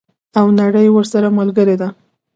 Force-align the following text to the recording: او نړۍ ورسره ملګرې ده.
او 0.39 0.45
نړۍ 0.59 0.87
ورسره 0.91 1.27
ملګرې 1.39 1.75
ده. 1.81 1.89